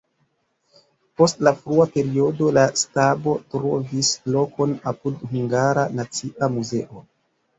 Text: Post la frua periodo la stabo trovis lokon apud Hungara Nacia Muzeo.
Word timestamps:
Post 1.19 1.41
la 1.47 1.51
frua 1.57 1.83
periodo 1.97 2.47
la 2.57 2.63
stabo 2.81 3.35
trovis 3.55 4.09
lokon 4.37 4.73
apud 4.93 5.21
Hungara 5.35 5.83
Nacia 5.99 6.49
Muzeo. 6.57 7.05